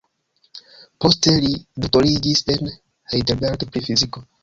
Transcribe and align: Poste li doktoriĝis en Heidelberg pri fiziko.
Poste 1.05 1.35
li 1.45 1.53
doktoriĝis 1.85 2.43
en 2.57 2.75
Heidelberg 3.15 3.71
pri 3.73 3.89
fiziko. 3.91 4.31